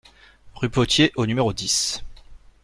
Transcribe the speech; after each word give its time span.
Rue 0.55 0.71
Potier 0.71 1.11
au 1.15 1.27
numéro 1.27 1.53
dix 1.53 2.03